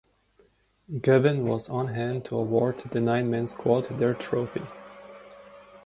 Gavin 0.99 1.45
was 1.45 1.69
on 1.69 1.89
hand 1.89 2.25
to 2.25 2.35
award 2.35 2.79
the 2.89 2.99
nine 2.99 3.29
man 3.29 3.45
squad 3.45 3.81
their 3.83 4.15
trophy. 4.15 4.63